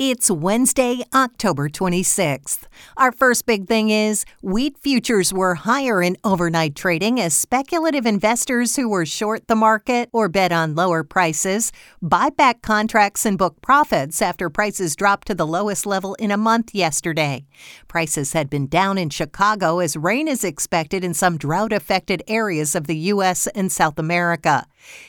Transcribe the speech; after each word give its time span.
It's 0.00 0.30
Wednesday, 0.30 1.02
October 1.12 1.68
26th. 1.68 2.68
Our 2.96 3.10
first 3.10 3.46
big 3.46 3.66
thing 3.66 3.90
is 3.90 4.24
wheat 4.40 4.78
futures 4.78 5.32
were 5.32 5.56
higher 5.56 6.00
in 6.00 6.16
overnight 6.22 6.76
trading 6.76 7.18
as 7.18 7.36
speculative 7.36 8.06
investors 8.06 8.76
who 8.76 8.88
were 8.88 9.04
short 9.04 9.48
the 9.48 9.56
market 9.56 10.08
or 10.12 10.28
bet 10.28 10.52
on 10.52 10.76
lower 10.76 11.02
prices 11.02 11.72
buy 12.00 12.30
back 12.30 12.62
contracts 12.62 13.26
and 13.26 13.36
book 13.36 13.60
profits 13.60 14.22
after 14.22 14.48
prices 14.48 14.94
dropped 14.94 15.26
to 15.26 15.34
the 15.34 15.44
lowest 15.44 15.84
level 15.84 16.14
in 16.20 16.30
a 16.30 16.36
month 16.36 16.76
yesterday. 16.76 17.44
Prices 17.88 18.34
had 18.34 18.48
been 18.48 18.68
down 18.68 18.98
in 18.98 19.10
Chicago 19.10 19.80
as 19.80 19.96
rain 19.96 20.28
is 20.28 20.44
expected 20.44 21.02
in 21.02 21.12
some 21.12 21.36
drought 21.36 21.72
affected 21.72 22.22
areas 22.28 22.76
of 22.76 22.86
the 22.86 22.98
U.S. 23.12 23.48
and 23.48 23.72
South 23.72 23.98
America. 23.98 24.64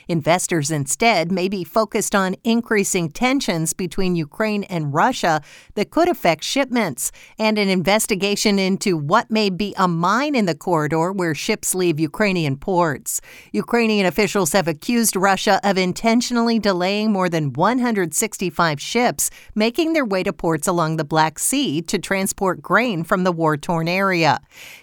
Investors 0.08 0.70
instead 0.70 1.30
may 1.30 1.48
be 1.48 1.64
focused 1.64 2.14
on 2.14 2.36
increasing 2.44 3.10
tensions 3.10 3.72
between 3.72 4.16
Ukraine 4.16 4.64
and 4.64 4.92
Russia 4.92 5.42
that 5.74 5.90
could 5.90 6.08
affect 6.08 6.44
shipments, 6.44 7.12
and 7.38 7.58
an 7.58 7.68
investigation 7.68 8.58
into 8.58 8.96
what 8.96 9.30
may 9.30 9.50
be 9.50 9.74
a 9.76 9.88
mine 9.88 10.34
in 10.34 10.46
the 10.46 10.54
corridor 10.54 11.12
where 11.12 11.34
ships 11.34 11.74
leave 11.74 12.00
Ukrainian 12.00 12.56
ports. 12.56 13.20
Ukrainian 13.52 14.06
officials 14.06 14.52
have 14.52 14.68
accused 14.68 15.16
Russia 15.16 15.60
of 15.62 15.78
intentionally 15.78 16.58
delaying 16.58 17.12
more 17.12 17.28
than 17.28 17.52
165 17.52 18.80
ships 18.80 19.30
making 19.54 19.92
their 19.92 20.04
way 20.04 20.22
to 20.22 20.32
ports 20.32 20.66
along 20.66 20.96
the 20.96 21.04
Black 21.04 21.38
Sea 21.38 21.82
to 21.82 21.98
transport 21.98 22.62
grain 22.62 23.04
from 23.04 23.24
the 23.24 23.32
war 23.32 23.56
torn 23.56 23.88
area. 23.88 24.40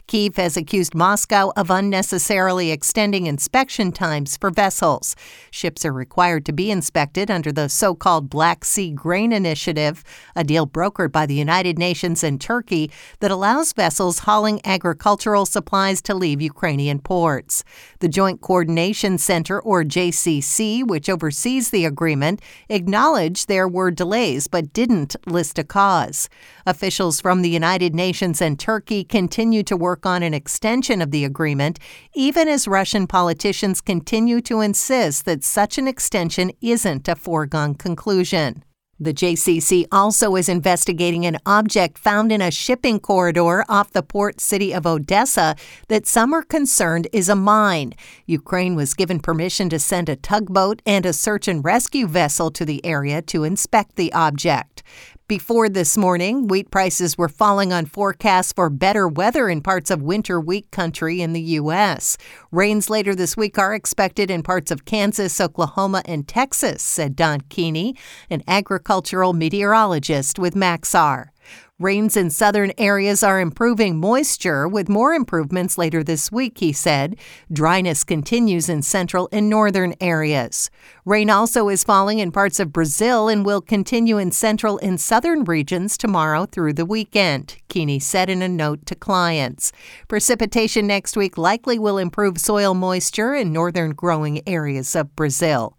Kiev 0.08 0.38
has 0.38 0.56
accused 0.56 0.96
Moscow 0.96 1.52
of 1.58 1.70
unnecessarily 1.70 2.72
extending 2.72 3.26
inspection 3.26 3.92
times 3.92 4.38
for 4.38 4.50
vessels. 4.50 5.18
Ships 5.52 5.84
are 5.84 5.92
required 5.92 6.46
to 6.46 6.54
be 6.54 6.72
inspected 6.72 7.30
under 7.30 7.52
the 7.52 7.68
so 7.68 7.94
called 7.94 8.30
Black 8.30 8.64
Sea 8.64 8.90
Grain 8.90 9.34
Initiative, 9.34 10.06
a 10.34 10.46
deal 10.46 10.66
brokered 10.66 11.12
by 11.12 11.26
the 11.26 11.36
United 11.36 11.78
Nations 11.78 12.24
and 12.24 12.40
Turkey 12.40 12.90
that 13.20 13.32
allows 13.32 13.74
vessels 13.74 14.20
hauling 14.20 14.62
agricultural 14.64 15.46
supplies 15.46 16.02
to 16.04 16.16
leave 16.16 16.42
Ukrainian 16.42 17.00
ports. 17.00 17.66
The 18.00 18.08
Joint 18.08 18.40
Coordination 18.40 19.18
Center, 19.18 19.60
or 19.60 19.84
JCC, 19.84 20.88
which 20.88 21.10
oversees 21.10 21.70
the 21.70 21.84
agreement, 21.84 22.42
acknowledged 22.70 23.50
there 23.50 23.68
were 23.68 23.92
delays 23.92 24.48
but 24.48 24.72
didn't 24.72 25.18
list 25.26 25.60
a 25.60 25.66
cause. 25.66 26.30
Officials 26.66 27.20
from 27.20 27.42
the 27.42 27.50
United 27.50 27.94
Nations 27.94 28.42
and 28.42 28.58
Turkey 28.58 29.04
continue 29.04 29.64
to 29.64 29.76
work 29.76 29.97
on 30.06 30.24
an 30.24 30.34
extension 30.34 31.02
of 31.02 31.12
the 31.12 31.26
agreement, 31.26 31.80
even 32.14 32.48
as 32.48 32.68
Russian 32.68 33.08
politicians 33.08 33.82
continue 33.82 34.42
to 34.42 34.62
insist 34.62 35.26
that 35.26 35.44
such 35.44 35.78
an 35.78 35.88
extension 35.88 36.52
isn't 36.62 37.08
a 37.08 37.16
foregone 37.16 37.76
conclusion. 37.76 38.64
The 39.00 39.14
JCC 39.14 39.86
also 39.92 40.36
is 40.36 40.50
investigating 40.50 41.28
an 41.28 41.38
object 41.46 42.00
found 42.00 42.32
in 42.32 42.42
a 42.42 42.50
shipping 42.50 43.00
corridor 43.00 43.64
off 43.70 43.92
the 43.92 44.02
port 44.02 44.42
city 44.42 44.74
of 44.74 44.88
Odessa 44.88 45.56
that 45.88 46.08
some 46.08 46.34
are 46.34 46.42
concerned 46.42 47.08
is 47.14 47.30
a 47.30 47.36
mine. 47.36 47.94
Ukraine 48.26 48.76
was 48.76 48.96
given 48.96 49.20
permission 49.20 49.70
to 49.70 49.78
send 49.78 50.10
a 50.10 50.16
tugboat 50.16 50.82
and 50.84 51.06
a 51.06 51.14
search 51.14 51.48
and 51.48 51.64
rescue 51.64 52.08
vessel 52.08 52.50
to 52.50 52.66
the 52.66 52.84
area 52.84 53.22
to 53.22 53.44
inspect 53.44 53.98
the 53.98 54.12
object. 54.14 54.82
Before 55.28 55.68
this 55.68 55.98
morning, 55.98 56.48
wheat 56.48 56.72
prices 56.72 57.18
were 57.18 57.28
falling 57.28 57.74
on 57.74 57.86
forecasts 57.86 58.54
for 58.54 58.70
better 58.70 59.10
weather 59.10 59.50
in 59.50 59.60
parts 59.60 59.92
of 59.92 60.02
winter 60.02 60.40
wheat 60.40 60.72
country 60.72 61.22
in 61.22 61.34
the 61.34 61.42
U.S. 61.42 62.18
Rains 62.50 62.90
later 62.90 63.14
this 63.14 63.36
week 63.36 63.58
are 63.58 63.76
expected 63.76 64.32
in 64.32 64.42
parts 64.42 64.72
of 64.72 64.86
Kansas, 64.86 65.42
Oklahoma, 65.42 66.02
and 66.06 66.30
Texas, 66.30 66.82
said 66.82 67.14
Don 67.14 67.42
Keeney, 67.50 67.98
an 68.30 68.42
agricultural 68.48 69.34
meteorologist 69.34 70.40
with 70.40 70.56
Maxar. 70.56 71.32
Rains 71.80 72.18
in 72.18 72.32
southern 72.32 72.74
areas 72.80 73.22
are 73.22 73.40
improving 73.40 74.00
moisture, 74.00 74.68
with 74.68 74.90
more 74.90 75.14
improvements 75.14 75.78
later 75.78 76.04
this 76.04 76.32
week, 76.32 76.58
he 76.58 76.74
said. 76.74 77.16
Dryness 77.54 78.04
continues 78.04 78.68
in 78.68 78.82
central 78.82 79.30
and 79.32 79.48
northern 79.48 79.94
areas. 80.02 80.72
Rain 81.06 81.30
also 81.30 81.70
is 81.70 81.84
falling 81.84 82.18
in 82.18 82.32
parts 82.32 82.60
of 82.60 82.74
Brazil 82.74 83.28
and 83.28 83.46
will 83.46 83.62
continue 83.62 84.18
in 84.18 84.32
central 84.32 84.80
and 84.80 85.00
southern 85.00 85.44
regions 85.44 86.00
tomorrow 86.00 86.48
through 86.48 86.74
the 86.74 86.84
weekend, 86.84 87.58
Keeney 87.68 88.00
said 88.00 88.28
in 88.28 88.42
a 88.42 88.50
note 88.50 88.84
to 88.88 88.96
clients. 88.96 89.72
Precipitation 90.08 90.88
next 90.88 91.16
week 91.16 91.38
likely 91.38 91.78
will 91.78 92.00
improve 92.00 92.40
soil 92.40 92.74
moisture 92.74 93.36
in 93.36 93.54
northern 93.54 93.92
growing 93.92 94.42
areas 94.50 94.96
of 94.96 95.16
Brazil. 95.16 95.77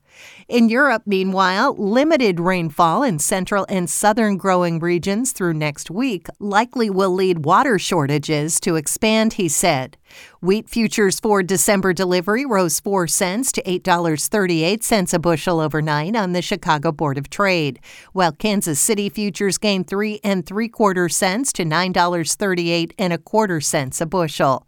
In 0.49 0.69
Europe, 0.69 1.03
meanwhile, 1.05 1.75
limited 1.77 2.41
rainfall 2.41 3.03
in 3.03 3.19
central 3.19 3.67
and 3.69 3.89
southern 3.89 4.37
growing 4.37 4.79
regions 4.79 5.33
through 5.33 5.55
next 5.55 5.91
week 5.91 6.27
likely 6.39 6.89
will 6.89 7.11
lead 7.11 7.45
water 7.45 7.79
shortages 7.79 8.59
to 8.61 8.77
expand, 8.77 9.35
he 9.35 9.49
said. 9.49 9.97
Wheat 10.41 10.69
futures 10.69 11.19
for 11.19 11.43
December 11.43 11.93
delivery 11.93 12.47
rose 12.47 12.79
4 12.79 13.09
cents 13.09 13.51
to 13.51 13.63
$8.38 13.65 15.13
a 15.13 15.19
bushel 15.19 15.59
overnight 15.59 16.15
on 16.15 16.33
the 16.33 16.43
Chicago 16.43 16.93
Board 16.93 17.19
of 17.19 17.29
Trade, 17.29 17.81
while 18.13 18.31
Kansas 18.31 18.79
City 18.79 19.09
futures 19.09 19.59
gained 19.59 19.89
3 19.89 20.21
and 20.23 20.47
3 20.47 20.69
quarter 20.69 21.09
cents 21.09 21.53
to 21.55 21.65
$9.38 21.65 22.93
and 23.01 23.13
a 23.13 23.19
quarter 23.19 23.61
cents 23.61 24.01
a 24.01 24.07
bushel. 24.07 24.65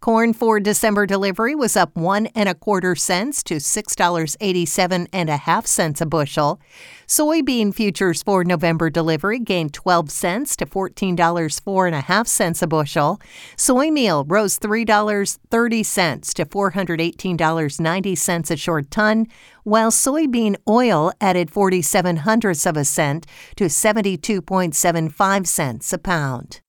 Corn 0.00 0.34
for 0.34 0.60
December 0.60 1.06
delivery 1.06 1.54
was 1.54 1.76
up 1.76 1.96
one 1.96 2.26
and 2.34 2.46
a 2.46 2.54
quarter 2.54 2.94
cents 2.94 3.42
to 3.44 3.58
six 3.58 3.96
dollars 3.96 4.36
eighty-seven 4.38 5.08
and 5.14 5.30
a 5.30 5.38
half 5.38 5.66
cents 5.66 6.02
a 6.02 6.06
bushel. 6.06 6.60
Soybean 7.06 7.74
futures 7.74 8.22
for 8.22 8.44
November 8.44 8.90
delivery 8.90 9.38
gained 9.38 9.72
twelve 9.72 10.10
cents 10.10 10.56
to 10.56 10.66
fourteen 10.66 11.16
dollars 11.16 11.58
four 11.58 11.86
and 11.86 11.96
a 11.96 12.02
half 12.02 12.26
cents 12.26 12.60
a 12.60 12.66
bushel. 12.66 13.18
Soy 13.56 13.90
meal 13.90 14.26
rose 14.28 14.58
three 14.58 14.84
dollars 14.84 15.13
thirty 15.22 15.84
cents 15.84 16.34
to 16.34 16.44
four 16.44 16.70
hundred 16.70 17.00
eighteen 17.00 17.36
dollars 17.36 17.80
ninety 17.80 18.16
cents 18.16 18.50
a 18.50 18.56
short 18.56 18.90
ton, 18.90 19.26
while 19.62 19.92
soybean 19.92 20.56
oil 20.66 21.12
added 21.20 21.50
forty-seven 21.50 22.16
hundredths 22.16 22.66
of 22.66 22.76
a 22.76 22.84
cent 22.84 23.26
to 23.54 23.68
seventy-two 23.68 24.42
point 24.42 24.74
seven 24.74 25.08
five 25.08 25.46
cents 25.46 25.92
a 25.92 25.98
pound. 25.98 26.60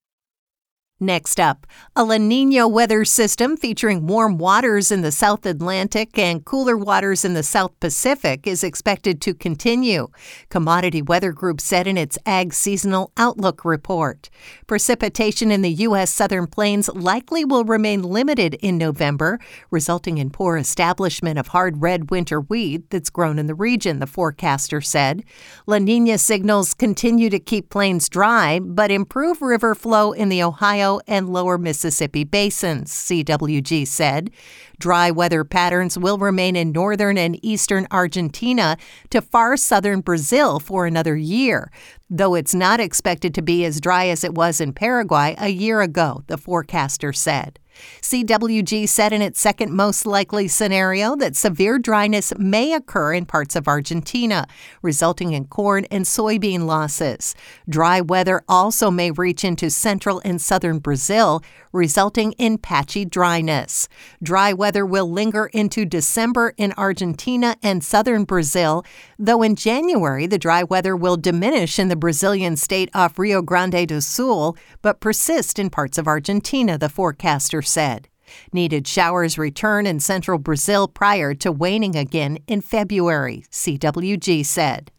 Next 1.05 1.39
up, 1.39 1.67
a 1.95 2.03
La 2.03 2.17
Nina 2.17 2.67
weather 2.67 3.05
system 3.05 3.57
featuring 3.57 4.07
warm 4.07 4.39
waters 4.39 4.91
in 4.91 5.01
the 5.01 5.11
South 5.11 5.45
Atlantic 5.45 6.17
and 6.17 6.43
cooler 6.43 6.75
waters 6.75 7.23
in 7.23 7.35
the 7.35 7.43
South 7.43 7.79
Pacific 7.79 8.47
is 8.47 8.63
expected 8.63 9.21
to 9.21 9.35
continue, 9.35 10.07
Commodity 10.49 11.03
Weather 11.03 11.31
Group 11.31 11.61
said 11.61 11.85
in 11.85 11.95
its 11.95 12.17
Ag 12.25 12.55
Seasonal 12.55 13.11
Outlook 13.17 13.63
report. 13.63 14.31
Precipitation 14.65 15.51
in 15.51 15.61
the 15.61 15.73
U.S. 15.73 16.11
Southern 16.11 16.47
Plains 16.47 16.89
likely 16.89 17.45
will 17.45 17.65
remain 17.65 18.01
limited 18.01 18.55
in 18.55 18.79
November, 18.79 19.39
resulting 19.69 20.17
in 20.17 20.31
poor 20.31 20.57
establishment 20.57 21.37
of 21.37 21.49
hard 21.49 21.83
red 21.83 22.09
winter 22.09 22.41
wheat 22.41 22.89
that's 22.89 23.11
grown 23.11 23.37
in 23.37 23.45
the 23.45 23.53
region, 23.53 23.99
the 23.99 24.07
forecaster 24.07 24.81
said. 24.81 25.23
La 25.67 25.77
Nina 25.77 26.17
signals 26.17 26.73
continue 26.73 27.29
to 27.29 27.37
keep 27.37 27.69
plains 27.69 28.09
dry, 28.09 28.59
but 28.59 28.89
improve 28.89 29.39
river 29.43 29.75
flow 29.75 30.11
in 30.11 30.29
the 30.29 30.41
Ohio 30.41 30.94
And 31.07 31.29
lower 31.29 31.57
Mississippi 31.57 32.23
basins, 32.23 32.91
CWG 32.91 33.87
said. 33.87 34.31
Dry 34.79 35.11
weather 35.11 35.43
patterns 35.43 35.97
will 35.97 36.17
remain 36.17 36.55
in 36.55 36.71
northern 36.71 37.17
and 37.17 37.43
eastern 37.43 37.87
Argentina 37.91 38.77
to 39.09 39.21
far 39.21 39.57
southern 39.57 40.01
Brazil 40.01 40.59
for 40.59 40.85
another 40.85 41.15
year, 41.15 41.71
though 42.09 42.35
it's 42.35 42.55
not 42.55 42.79
expected 42.79 43.33
to 43.35 43.41
be 43.41 43.65
as 43.65 43.79
dry 43.79 44.07
as 44.07 44.23
it 44.23 44.35
was 44.35 44.59
in 44.59 44.73
Paraguay 44.73 45.35
a 45.37 45.49
year 45.49 45.81
ago, 45.81 46.23
the 46.27 46.37
forecaster 46.37 47.13
said. 47.13 47.59
CWG 48.01 48.87
said 48.87 49.13
in 49.13 49.21
its 49.21 49.39
second 49.39 49.71
most 49.71 50.05
likely 50.05 50.47
scenario 50.47 51.15
that 51.15 51.35
severe 51.35 51.79
dryness 51.79 52.33
may 52.37 52.73
occur 52.73 53.13
in 53.13 53.25
parts 53.25 53.55
of 53.55 53.67
Argentina, 53.67 54.47
resulting 54.81 55.33
in 55.33 55.45
corn 55.45 55.85
and 55.91 56.05
soybean 56.05 56.65
losses. 56.65 57.35
Dry 57.67 58.01
weather 58.01 58.43
also 58.47 58.91
may 58.91 59.11
reach 59.11 59.43
into 59.43 59.69
central 59.69 60.21
and 60.23 60.41
southern 60.41 60.79
Brazil, 60.79 61.43
resulting 61.71 62.31
in 62.33 62.57
patchy 62.57 63.05
dryness. 63.05 63.87
Dry 64.23 64.53
weather 64.53 64.85
will 64.85 65.11
linger 65.11 65.47
into 65.47 65.85
December 65.85 66.53
in 66.57 66.73
Argentina 66.77 67.55
and 67.61 67.83
southern 67.83 68.23
Brazil, 68.23 68.85
though 69.19 69.41
in 69.41 69.55
January 69.55 70.25
the 70.25 70.37
dry 70.37 70.63
weather 70.63 70.95
will 70.95 71.17
diminish 71.17 71.77
in 71.77 71.89
the 71.89 71.95
Brazilian 71.95 72.55
state 72.55 72.89
off 72.93 73.19
Rio 73.19 73.41
Grande 73.41 73.87
do 73.87 74.01
Sul, 74.01 74.55
but 74.81 74.99
persist 74.99 75.59
in 75.59 75.69
parts 75.69 75.97
of 75.97 76.07
Argentina, 76.07 76.77
the 76.77 76.89
forecaster 76.89 77.61
said. 77.65 78.07
Needed 78.51 78.87
showers 78.87 79.37
return 79.37 79.85
in 79.85 79.99
central 79.99 80.39
Brazil 80.39 80.87
prior 80.87 81.33
to 81.35 81.51
waning 81.51 81.95
again 81.95 82.39
in 82.47 82.61
February, 82.61 83.45
CWG 83.51 84.45
said. 84.45 84.91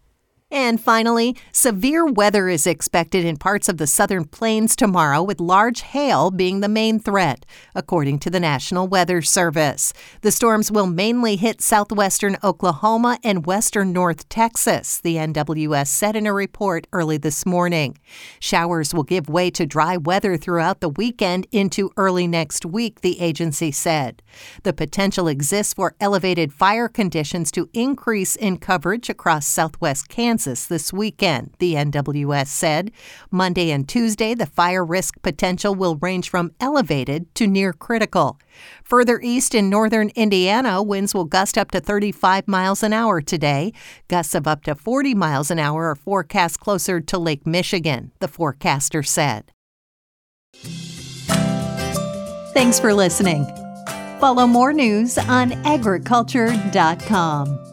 And 0.48 0.81
finally, 0.81 1.37
severe 1.50 2.06
weather 2.06 2.48
is 2.48 2.69
expected 2.69 3.25
in 3.25 3.37
parts 3.37 3.69
of 3.69 3.78
the 3.78 3.87
southern 3.88 4.26
plains 4.26 4.76
tomorrow, 4.76 5.20
with 5.20 5.40
large 5.40 5.81
hail 5.81 6.31
being 6.31 6.60
the 6.60 6.69
main 6.69 7.00
threat, 7.00 7.44
according 7.75 8.20
to 8.20 8.31
the 8.31 8.38
National 8.38 8.87
Weather 8.87 9.22
Service. 9.22 9.93
The 10.20 10.31
storms 10.31 10.70
will 10.70 10.87
mainly 10.87 11.34
hit 11.34 11.60
southwestern 11.60 12.37
Oklahoma 12.44 13.19
and 13.25 13.44
western 13.44 13.93
North 13.93 14.28
Texas, 14.28 15.00
the 15.00 15.16
NWS 15.16 15.88
said 15.88 16.14
in 16.14 16.28
a 16.28 16.32
report 16.32 16.87
early 16.92 17.16
this 17.16 17.44
morning. 17.44 17.99
Showers 18.38 18.94
will 18.94 19.02
give 19.02 19.28
way 19.28 19.50
to 19.50 19.66
dry 19.66 19.96
weather 19.96 20.37
throughout 20.37 20.78
the 20.81 20.90
weekend 20.90 21.49
into 21.50 21.90
early 21.96 22.28
next 22.28 22.64
week, 22.64 23.00
the 23.00 23.20
agency 23.20 23.72
said. 23.72 24.22
The 24.62 24.72
potential 24.72 25.26
exists 25.26 25.75
for 25.75 25.96
elevated 25.99 26.52
fire 26.52 26.88
conditions 26.88 27.50
to 27.50 27.69
increase 27.72 28.37
in 28.37 28.58
coverage 28.58 29.08
across 29.08 29.44
southwest 29.44 30.08
Kansas 30.08 30.36
Kansas 30.37 30.67
this 30.67 30.93
weekend, 30.93 31.55
the 31.61 31.77
NWS 31.77 32.49
said. 32.49 32.93
Monday 33.31 33.71
and 33.71 33.88
Tuesday, 33.88 34.35
the 34.35 34.44
fire 34.44 34.85
risk 34.85 35.15
potential 35.23 35.75
will 35.75 35.97
range 35.97 36.29
from 36.29 36.53
elevated 36.61 37.35
to 37.37 37.47
near 37.47 37.73
critical. 37.73 38.38
Further 38.85 39.19
east 39.23 39.55
in 39.55 39.71
northern 39.71 40.11
Indiana, 40.11 40.83
winds 40.83 41.15
will 41.15 41.25
gust 41.25 41.56
up 41.56 41.71
to 41.71 41.81
35 41.81 42.47
miles 42.47 42.83
an 42.83 42.93
hour 42.93 43.23
today. 43.23 43.73
Gusts 44.09 44.35
of 44.35 44.47
up 44.47 44.62
to 44.65 44.75
40 44.75 45.15
miles 45.15 45.50
an 45.50 45.59
hour 45.59 45.87
are 45.87 45.97
forecast 45.97 46.61
closer 46.61 47.00
to 47.00 47.17
Lake 47.17 47.47
Michigan, 47.47 48.12
the 48.19 48.29
forecaster 48.29 49.03
said. 49.03 49.50
Thanks 52.53 52.79
for 52.79 52.93
listening. 52.93 53.47
Follow 54.21 54.47
more 54.47 54.75
news 54.75 55.17
on 55.17 55.53
agriculture.com. 55.65 57.65